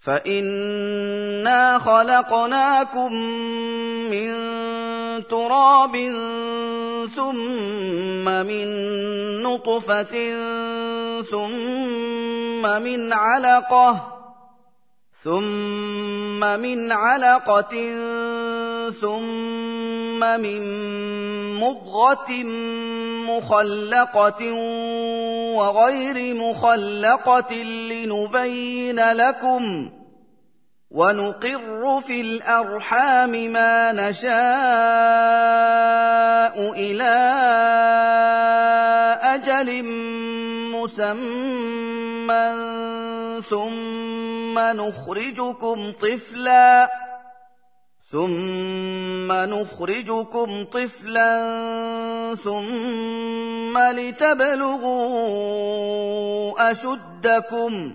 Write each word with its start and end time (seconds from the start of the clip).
فانا 0.00 1.78
خلقناكم 1.78 3.12
من 4.10 4.30
تراب 5.28 5.96
ثم 7.16 8.24
من 8.24 8.66
نطفه 9.42 10.14
ثم 11.30 12.82
من 12.82 13.12
علقه 13.12 14.20
ثم 15.24 16.40
من 16.40 16.92
علقه 16.92 17.72
ثم 19.00 19.69
من 20.20 20.60
مضغة 21.60 22.32
مخلقة 23.28 24.52
وغير 25.56 26.34
مخلقة 26.34 27.54
لنبين 27.90 29.12
لكم 29.12 29.90
ونقر 30.90 32.00
في 32.06 32.20
الأرحام 32.20 33.30
ما 33.30 33.92
نشاء 33.92 34.30
إلى 36.72 37.14
أجل 39.22 39.84
مسمى 40.74 42.50
ثم 43.50 44.58
نخرجكم 44.58 45.92
طفلا 46.00 46.90
ثم 48.12 49.32
نخرجكم 49.32 50.64
طفلا 50.64 51.34
ثم 52.34 53.78
لتبلغوا 53.78 55.10
اشدكم 56.70 57.94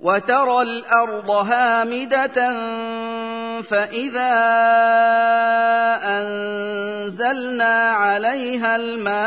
وترى 0.00 0.62
الأرض 0.62 1.30
هامدة 1.30 2.52
فإذا 3.62 4.34
أنزلنا 6.02 7.90
عليها 7.90 8.76
الماء 8.76 9.18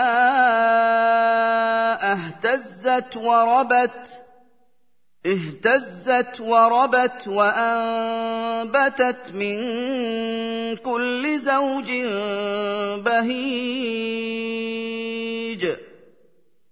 اهتزت 2.12 3.18
وربت 3.18 4.22
اهتزت 5.26 6.40
وربت 6.40 7.28
وأنبتت 7.28 9.34
من 9.34 9.66
كل 10.76 11.40
زوج 11.40 11.92
بهيج. 13.06 14.32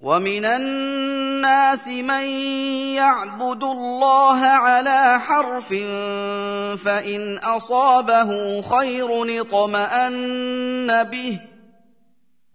ومن 0.00 0.44
الناس 0.44 1.86
من 1.86 2.24
يعبد 2.96 3.62
الله 3.62 4.40
على 4.40 5.20
حرف 5.20 5.68
فان 6.84 7.38
اصابه 7.38 8.62
خير 8.62 9.40
اطمان 9.40 11.04
به 11.04 11.38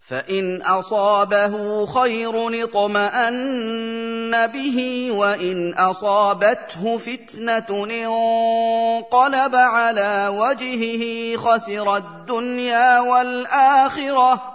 فان 0.07 0.61
اصابه 0.61 1.85
خير 1.85 2.63
اطمان 2.63 4.47
به 4.47 5.09
وان 5.11 5.73
اصابته 5.73 6.97
فتنه 6.97 7.69
انقلب 7.69 9.55
على 9.55 10.27
وجهه 10.27 11.37
خسر 11.37 11.97
الدنيا 11.97 12.99
والاخره 12.99 14.54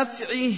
نفعه. 0.00 0.52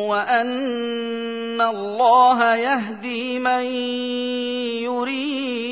وان 0.09 1.61
الله 1.61 2.55
يهدي 2.55 3.39
من 3.39 3.63
يريد 4.89 5.71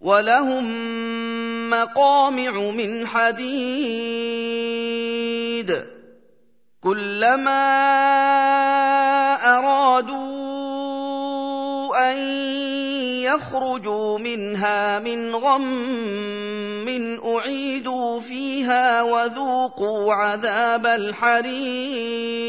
ولهم 0.00 0.64
مقامع 1.70 2.50
من 2.70 3.06
حديد 3.06 4.30
كلما 6.80 7.66
ارادوا 9.58 10.20
ان 12.12 12.18
يخرجوا 13.22 14.18
منها 14.18 14.98
من 14.98 15.34
غم 15.36 16.00
اعيدوا 17.36 18.20
فيها 18.20 19.02
وذوقوا 19.02 20.14
عذاب 20.14 20.86
الحريق 20.86 22.40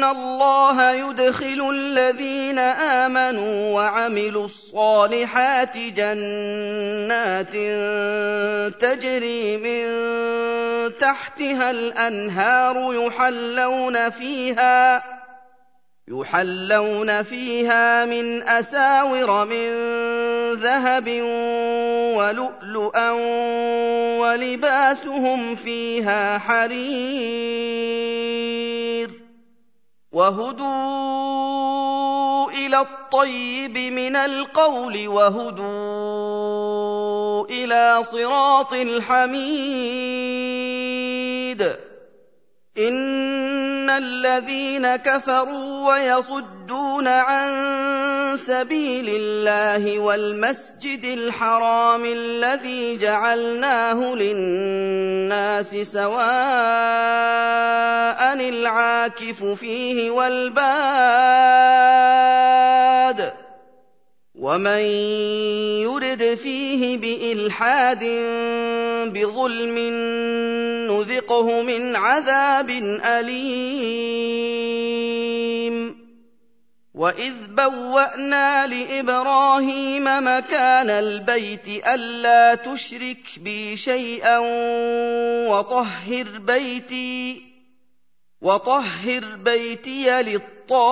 ان 0.00 0.04
الله 0.04 0.92
يدخل 0.92 1.70
الذين 1.74 2.58
امنوا 2.58 3.74
وعملوا 3.74 4.44
الصالحات 4.44 5.76
جنات 5.76 7.52
تجري 8.80 9.56
من 9.56 9.84
تحتها 10.98 11.70
الانهار 11.70 12.94
يحلون 12.94 14.10
فيها 14.10 15.02
يحلون 16.08 17.22
فيها 17.22 18.04
من 18.04 18.42
اساور 18.42 19.44
من 19.46 19.70
ذهب 20.54 21.08
ولؤلؤا 22.16 23.10
ولباسهم 24.20 25.56
فيها 25.56 26.38
حرير 26.38 28.29
وهدوا 30.12 30.70
إلى 32.50 32.80
الطيب 32.80 33.78
من 33.78 34.16
القول 34.16 35.08
وهدوا 35.08 35.70
إلى 37.46 38.04
صراط 38.04 38.72
الحميد. 38.72 39.90
ان 42.78 43.90
الذين 43.90 44.96
كفروا 44.96 45.88
ويصدون 45.92 47.08
عن 47.08 47.50
سبيل 48.36 49.06
الله 49.08 49.98
والمسجد 49.98 51.04
الحرام 51.04 52.04
الذي 52.04 52.96
جعلناه 52.96 54.14
للناس 54.14 55.70
سواء 55.70 56.20
العاكف 58.48 59.44
فيه 59.44 60.10
والباد 60.10 60.60
ومن 64.34 64.84
يرد 65.84 66.38
فيه 66.42 66.98
بالحاد 66.98 68.04
بظلم 69.12 69.76
نذقه 71.00 71.62
من 71.62 71.96
عذاب 71.96 72.70
اليم 73.04 74.40
واذ 76.94 77.34
بوانا 77.48 78.66
لابراهيم 78.66 80.04
مكان 80.04 80.90
البيت 80.90 81.86
الا 81.86 82.54
تشرك 82.54 83.38
بي 83.38 83.76
شيئا 83.76 84.38
وطهر 85.48 86.38
بيتي 86.38 87.42
وطهر 88.42 89.36
بيتي 89.36 90.22
للطائفين 90.22 90.88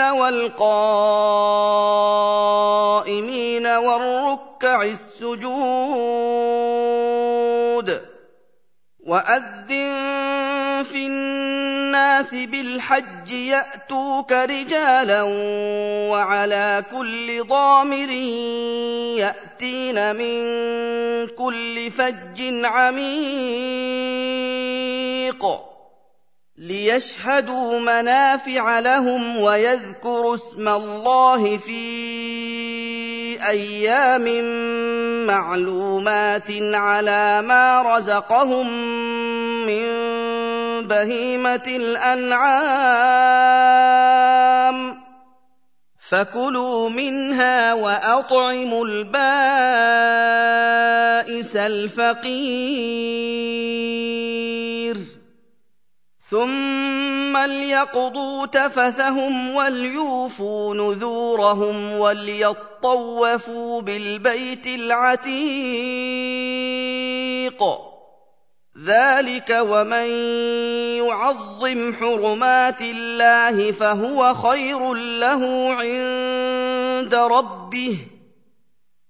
والقائمين 0.00 0.46
والركع 3.66 4.51
السجود 4.64 5.52
وأذن 9.06 10.84
في 10.92 11.06
الناس 11.06 12.34
بالحج 12.34 13.30
يأتوك 13.30 14.32
رجالا 14.32 15.22
وعلى 16.10 16.84
كل 16.90 17.44
ضامر 17.46 18.10
يأتين 19.18 20.16
من 20.16 20.42
كل 21.28 21.90
فج 21.90 22.64
عميق 22.64 23.82
ليشهدوا 26.56 27.80
منافع 27.80 28.78
لهم 28.78 29.36
ويذكروا 29.36 30.34
اسم 30.34 30.68
الله 30.68 31.56
في 31.56 31.72
أيام 33.48 34.44
معلومات 35.26 36.50
على 36.74 37.42
ما 37.42 37.82
رزقهم 37.82 38.66
من 39.66 39.86
بهيمه 40.86 41.66
الانعام 41.66 43.02
فكلوا 46.08 46.88
منها 46.88 47.74
واطعموا 47.74 48.86
البائس 48.86 49.12
الفقير 51.56 53.12
ثم 56.32 57.36
ليقضوا 57.36 58.46
تفثهم 58.46 59.54
وليوفوا 59.54 60.74
نذورهم 60.74 61.92
وليطوفوا 61.92 63.80
بالبيت 63.80 64.66
العتيق 64.66 65.32
ذلك 68.84 69.58
ومن 69.60 70.06
يعظم 71.04 71.92
حرمات 72.00 72.80
الله 72.80 73.72
فهو 73.72 74.34
خير 74.34 74.94
له 74.94 75.72
عند 75.74 77.14
ربه 77.14 77.96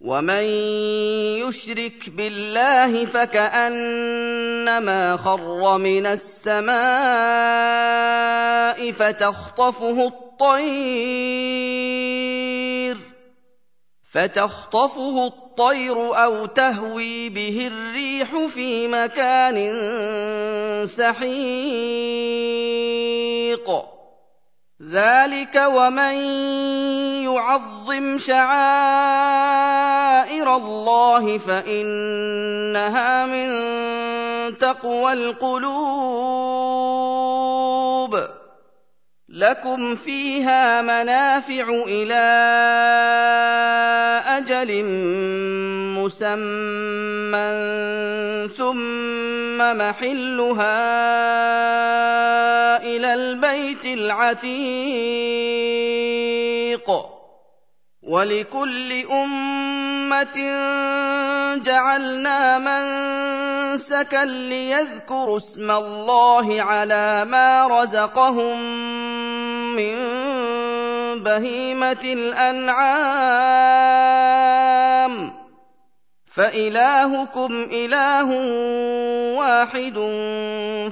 ومن 0.00 0.44
يشرك 1.42 2.10
بالله 2.10 3.06
فكانما 3.06 4.66
خر 5.16 5.78
من 5.78 6.06
السماء 6.06 6.78
فتخطفه 8.92 10.06
الطير 10.06 11.18
فتخطفه 14.10 15.26
الطير 15.26 16.24
أو 16.24 16.46
تهوي 16.46 17.28
به 17.28 17.66
الريح 17.66 18.46
في 18.46 18.88
مكان 18.88 19.76
سحيق 20.86 21.58
ذلك 24.82 25.62
ومن 25.66 26.14
يعظم 27.26 28.18
شعائر 28.18 28.46
الله 30.56 31.38
فانها 31.38 33.26
من 33.26 33.48
تقوى 34.58 35.12
القلوب 35.12 36.58
لكم 39.28 39.96
فيها 39.96 40.82
منافع 40.82 41.64
إلى 41.86 42.14
أجل 44.26 44.70
مسمى 46.08 47.52
ثم 48.56 49.58
محلها 49.58 50.80
إلى 52.82 53.14
البيت 53.14 53.84
العتيق 53.84 54.48
ولكل 58.02 58.92
امه 59.12 60.38
جعلنا 61.60 62.58
منسكا 62.58 64.24
ليذكروا 64.24 65.36
اسم 65.36 65.70
الله 65.70 66.62
على 66.62 67.24
ما 67.24 67.66
رزقهم 67.66 68.60
من 69.76 69.98
بهيمه 71.20 72.04
الانعام 72.04 73.48
فإلهكم 76.38 77.68
إله 77.72 78.28
واحد 79.38 79.94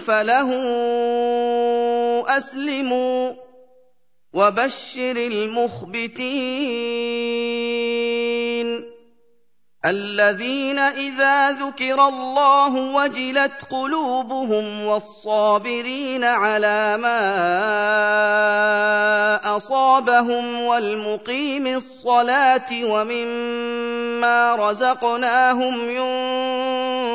فله 0.00 0.50
أسلموا 2.36 3.32
وبشر 4.32 5.16
المخبتين. 5.16 6.26
الذين 9.86 10.78
إذا 10.78 11.50
ذكر 11.50 12.08
الله 12.08 12.74
وجلت 12.74 13.52
قلوبهم 13.70 14.84
والصابرين 14.84 16.24
على 16.24 16.96
ما 16.96 17.16
أصابهم 19.56 20.60
والمقيم 20.60 21.66
الصلاة 21.66 22.84
ومما 22.84 24.54
رزقناهم 24.54 25.90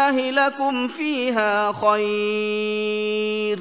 الله 0.08 0.30
لكم 0.30 0.88
فيها 0.88 1.72
خير. 1.72 3.58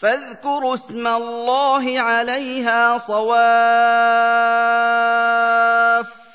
فاذكروا 0.00 0.74
اسم 0.74 1.06
الله 1.06 2.00
عليها 2.00 2.98
صواف 2.98 3.40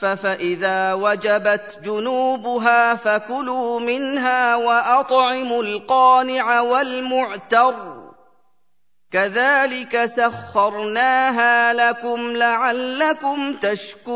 فإذا 0.02 0.94
وجبت 0.94 1.80
جنوبها 1.84 2.96
فكلوا 2.96 3.80
منها 3.80 4.56
وأطعموا 4.56 5.64
القانع 5.64 6.62
والمعتر. 6.62 7.76
كذلك 9.12 10.06
سخرناها 10.06 11.74
لكم 11.74 12.38
لعلكم 12.38 13.54
تشكرون. 13.54 14.16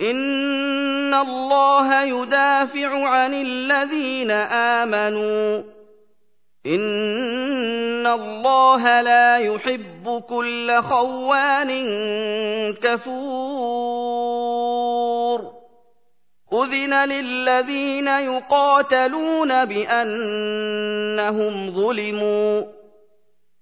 ان 0.00 1.14
الله 1.14 2.02
يدافع 2.02 3.08
عن 3.08 3.34
الذين 3.34 4.30
امنوا. 4.30 5.62
ان 6.66 8.06
الله 8.06 9.00
لا 9.00 9.38
يحب 9.38 10.22
كل 10.28 10.82
خوان 10.82 11.70
كفور. 12.82 13.84
اذن 16.52 17.08
للذين 17.08 18.08
يقاتلون 18.08 19.64
بانهم 19.64 19.94
ظلموا. 21.70 22.83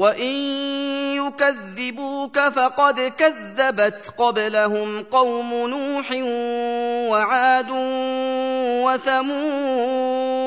وان 0.00 0.34
يكذبوك 1.16 2.38
فقد 2.38 3.00
كذبت 3.00 4.14
قبلهم 4.18 5.02
قوم 5.02 5.54
نوح 5.68 6.12
وعاد 7.10 7.70
وثمود 8.84 10.40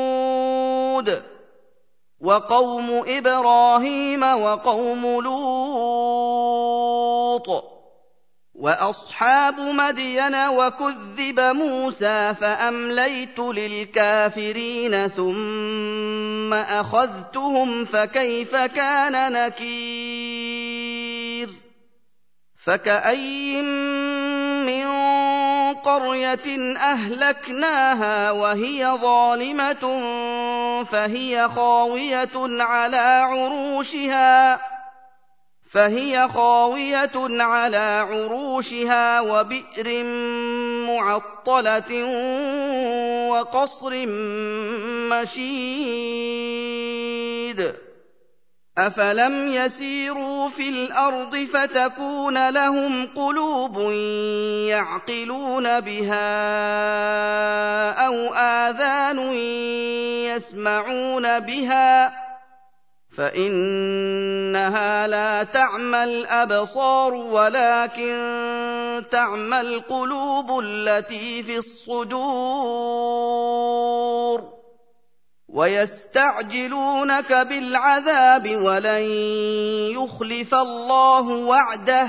وقوم 2.21 3.03
إبراهيم 3.07 4.23
وقوم 4.23 5.21
لوط 5.21 6.53
وأصحاب 8.63 9.59
مدين 9.59 10.35
وكذب 10.35 11.39
موسى 11.39 12.33
فأمليت 12.41 13.39
للكافرين 13.39 15.07
ثم 15.07 16.53
أخذتهم 16.53 17.85
فكيف 17.85 18.55
كان 18.55 19.31
نكير؟ 19.31 20.63
فكأين 22.65 23.65
من 24.65 24.85
قرية 25.73 26.77
أهلكناها 26.77 28.31
وهي 28.31 28.87
ظالمة 29.01 30.01
فهي 30.91 31.49
خاوية 31.55 32.63
على 32.63 32.97
عروشها 32.97 34.72
فهي 35.73 36.27
خاوية 36.33 37.43
على 37.43 38.07
عروشها 38.09 39.21
وبئر 39.21 40.03
معطلة 40.85 42.03
وقصر 43.29 44.05
مشيد. 45.09 46.53
أفلم 48.77 49.51
يسيروا 49.51 50.49
في 50.49 50.69
الأرض 50.69 51.35
فتكون 51.35 52.49
لهم 52.49 53.07
قلوب 53.15 53.91
يعقلون 54.69 55.79
بها 55.79 56.31
أو 58.07 58.33
آذان 58.33 59.19
يسمعون 60.35 61.39
بها 61.39 62.22
فإنها 63.17 65.07
لا 65.07 65.43
تعمى 65.43 66.03
الابصار 66.03 67.13
ولكن 67.13 68.13
تعمى 69.11 69.61
القلوب 69.61 70.59
التي 70.59 71.43
في 71.43 71.57
الصدور 71.57 72.93
ويستعجلونك 75.47 77.33
بالعذاب 77.33 78.55
ولن 78.61 79.03
يخلف 79.93 80.55
الله 80.55 81.27
وعده 81.27 82.07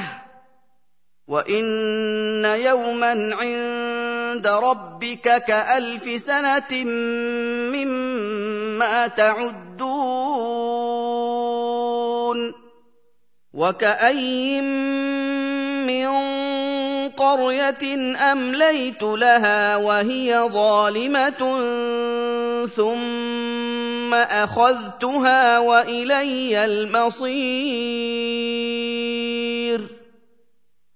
وإن 1.29 2.45
يوما 2.45 3.35
عند 3.35 4.47
ربك 4.47 5.45
كألف 5.45 6.23
سنة 6.23 6.85
مما 7.75 8.04
تعدون 9.06 10.54
وكاين 13.54 14.64
من 15.87 16.08
قريه 17.08 17.94
امليت 18.32 19.02
لها 19.02 19.76
وهي 19.76 20.38
ظالمه 20.52 21.58
ثم 22.76 24.14
اخذتها 24.14 25.58
والي 25.58 26.64
المصير 26.64 28.04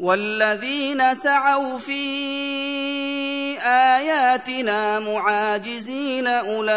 والذين 0.00 1.14
سعوا 1.14 1.78
في 1.78 2.00
آياتنا 3.60 4.98
معاجزين 4.98 6.26
أولئك 6.26 6.70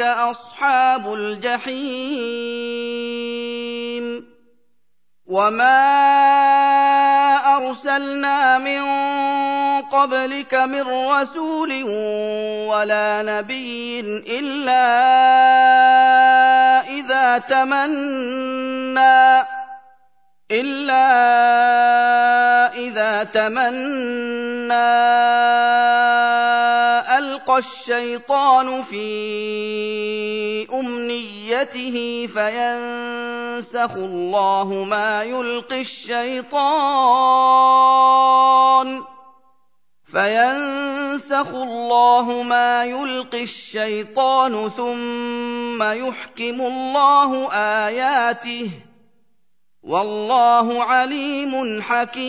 أصحاب 0.00 1.14
الجحيم. 1.14 2.64
وما 5.26 5.84
ارسلنا 7.56 8.58
من 8.58 8.82
قبلك 9.82 10.54
من 10.54 10.82
رسول 11.10 11.82
ولا 12.68 13.22
نبي 13.22 14.00
الا 14.40 14.84
اذا 16.88 17.38
تمنى 17.38 19.53
إلا 20.60 21.06
إذا 22.74 23.24
تمنى 23.24 24.74
ألقى 27.18 27.58
الشيطان 27.58 28.82
في 28.82 30.66
أمنيته 30.72 32.28
فينسخ 32.34 33.92
الله 33.92 34.84
ما 34.84 35.22
يلقي 35.22 35.80
الشيطان 35.80 36.54
فينسخ 40.12 41.48
الله 41.48 42.42
ما 42.42 42.84
يلقي 42.84 43.42
الشيطان 43.42 44.70
ثم 44.76 45.82
يحكم 45.82 46.60
الله 46.60 47.52
آياته 47.52 48.70
ۖ 48.90 48.93
والله 49.84 50.82
عليم 50.82 51.82
حكيم. 51.82 52.24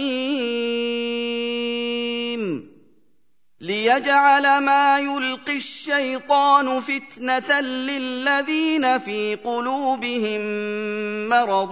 ليجعل 3.62 4.58
ما 4.58 5.00
يلقي 5.00 5.58
الشيطان 5.58 6.80
فتنة 6.80 7.60
للذين 7.60 9.00
في 9.00 9.36
قلوبهم 9.36 10.42
مرض 11.30 11.72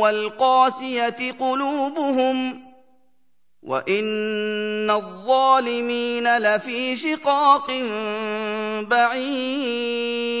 والقاسية 0.00 1.32
قلوبهم. 1.40 2.62
وإن 3.62 4.90
الظالمين 4.90 6.38
لفي 6.38 6.96
شقاق 6.96 7.72
بعيد. 8.82 10.40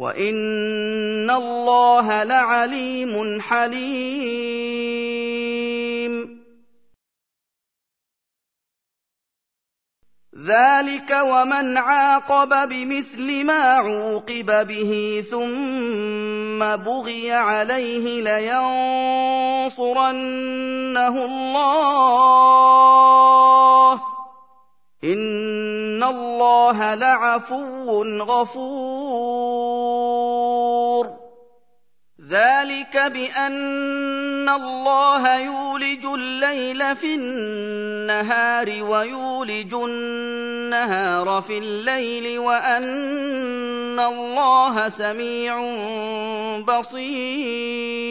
وان 0.00 1.30
الله 1.30 2.24
لعليم 2.24 3.40
حليم 3.40 4.80
ذلك 10.46 11.10
ومن 11.20 11.76
عاقب 11.76 12.68
بمثل 12.68 13.44
ما 13.44 13.62
عوقب 13.64 14.66
به 14.66 15.24
ثم 15.30 16.76
بغي 16.76 17.32
عليه 17.32 18.22
لينصرنه 18.22 18.74
الله 21.24 22.50
ان 25.04 26.02
الله 26.02 26.94
لعفو 26.94 28.02
غفور. 28.22 29.60
ذلك 32.30 32.94
بان 32.96 34.48
الله 34.48 35.38
يولج 35.38 36.04
الليل 36.04 36.96
في 36.96 37.14
النهار 37.14 38.82
ويولج 38.82 39.74
النهار 39.74 41.42
في 41.42 41.58
الليل 41.58 42.38
وان 42.38 44.00
الله 44.00 44.88
سميع 44.88 45.60
بصير. 46.60 48.10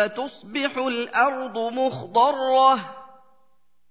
فتصبح 0.00 0.76
الأرض 0.76 1.58
مخضرة. 1.58 2.74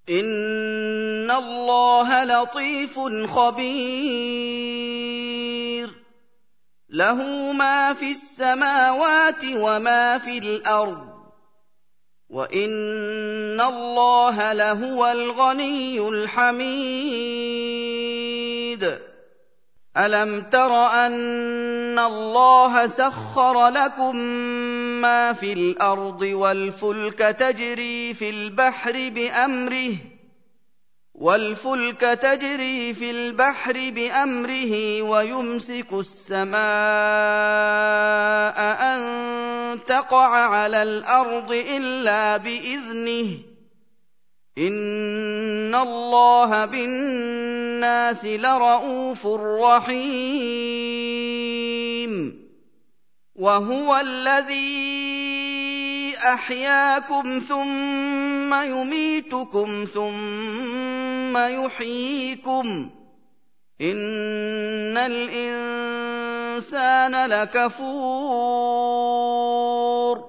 إن 0.10 1.32
الله 1.32 2.24
لطيف 2.24 3.00
خبير. 3.36 4.30
له 6.90 7.52
ما 7.52 7.94
في 7.94 8.12
السماوات 8.12 9.44
وما 9.54 10.18
في 10.18 10.38
الأرض. 10.38 11.08
وإن 12.30 13.62
الله 13.62 14.54
لهو 14.54 15.12
الغني 15.12 16.10
الحميد. 16.10 17.40
ألم 19.98 20.42
تر 20.42 20.74
أن 20.76 22.00
الله 22.00 22.88
سخر 22.88 23.68
لكم 23.68 24.16
ما 25.02 25.34
في 25.34 25.54
الأرض 25.54 26.22
والفلك 26.22 27.20
تجري 27.20 28.14
في 28.14 28.30
البحر 28.30 29.10
بأمره 29.10 29.96
والفلك 31.20 32.02
تجري 32.02 32.94
في 32.94 33.12
البحر 33.12 33.74
بأمره 33.74 35.02
ويمسك 35.02 35.94
السماء 35.94 36.60
أن 38.82 39.00
تقع 39.88 40.28
على 40.28 40.84
الأرض 40.84 41.52
إلا 41.52 42.38
بإذنه. 42.38 43.38
إن 44.58 45.76
الله 45.76 46.66
بالناس 46.66 48.26
لرءوف 48.26 49.28
رحيم. 49.28 50.10
وهو 53.40 53.98
الذي 53.98 55.20
أحياكم 56.18 57.42
ثم 57.50 58.54
يميتكم 58.54 59.88
ثم 59.94 61.38
يحييكم. 61.38 62.90
إن 63.82 64.98
الإنسان 64.98 65.30
لكفور. 67.30 70.29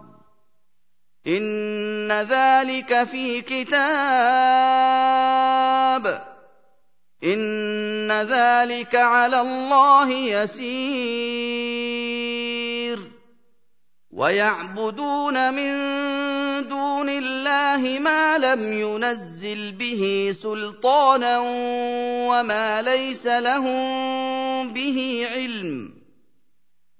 ان 1.27 2.11
ذلك 2.11 3.03
في 3.03 3.41
كتاب 3.41 3.81
ان 7.23 8.11
ذلك 8.11 8.95
على 8.95 9.41
الله 9.41 10.09
يسير 10.09 11.41
ويعبدون 14.11 15.53
من 15.53 15.71
دون 16.67 17.09
الله 17.09 17.99
ما 17.99 18.37
لم 18.37 18.73
ينزل 18.81 19.71
به 19.71 20.31
سلطانا 20.41 21.39
وما 22.29 22.81
ليس 22.81 23.27
لهم 23.27 24.73
به 24.73 25.27
علم 25.33 26.00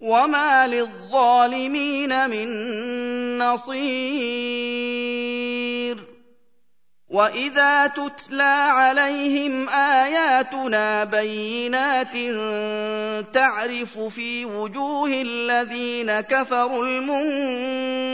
وما 0.02 0.68
للظالمين 0.68 2.30
من 2.30 2.48
نصير 3.38 4.82
واذا 7.10 7.88
تتلى 7.88 8.68
عليهم 8.72 9.70
اياتنا 9.70 11.04
بينات 11.04 12.14
تعرف 13.34 14.00
في 14.00 14.46
وجوه 14.46 15.08
الذين 15.08 16.22
كفروا 16.22 16.86
المنكر 16.86 18.12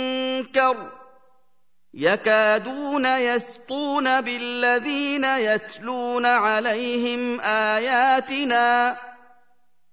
يكادون 1.93 3.06
يسطون 3.06 4.21
بالذين 4.21 5.23
يتلون 5.23 6.26
عليهم 6.26 7.41
اياتنا 7.41 8.97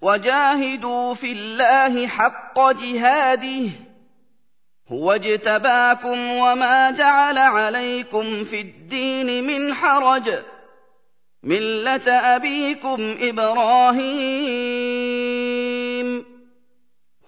وجاهدوا 0.00 1.14
في 1.14 1.32
الله 1.32 2.06
حق 2.06 2.72
جهاده. 2.72 3.70
هو 4.92 5.12
اجتباكم 5.12 6.30
وما 6.30 6.90
جعل 6.90 7.38
عليكم 7.38 8.44
في 8.44 8.60
الدين 8.60 9.46
من 9.46 9.74
حرج. 9.74 10.30
ملة 11.42 12.10
أبيكم 12.10 13.16
إبراهيم. 13.20 15.39